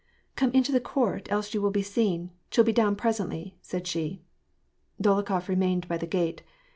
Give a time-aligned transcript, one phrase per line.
[0.19, 3.85] '< Come into the court, else you will be seen; she'll be down presently," said
[3.85, 4.23] she.
[4.99, 6.41] Dolokhof remained by the gate.